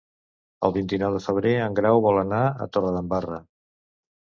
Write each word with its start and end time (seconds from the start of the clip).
El 0.67 0.71
vint-i-nou 0.77 1.17
de 1.17 1.21
febrer 1.25 1.51
en 1.67 1.77
Grau 1.81 2.03
vol 2.07 2.19
anar 2.23 2.41
a 2.49 2.69
Torredembarra. 2.79 3.41